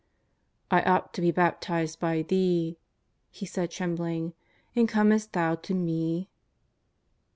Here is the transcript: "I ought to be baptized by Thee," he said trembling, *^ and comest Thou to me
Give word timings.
"I 0.71 0.81
ought 0.81 1.13
to 1.13 1.21
be 1.21 1.29
baptized 1.29 1.99
by 1.99 2.23
Thee," 2.23 2.79
he 3.29 3.45
said 3.45 3.69
trembling, 3.69 4.31
*^ 4.31 4.33
and 4.75 4.89
comest 4.89 5.33
Thou 5.33 5.53
to 5.53 5.75
me 5.75 6.31